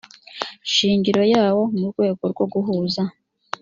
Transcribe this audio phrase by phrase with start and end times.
[0.73, 3.03] shingiro yawo mu rwego rwo guhuza